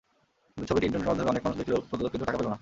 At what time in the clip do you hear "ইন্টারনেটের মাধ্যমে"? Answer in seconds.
0.87-1.31